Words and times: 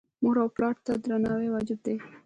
مور 0.23 0.35
او 0.43 0.49
پلار 0.55 0.75
ته 0.85 0.91
درناوی 1.05 1.47
واجب 1.51 1.79
دی 1.85 1.95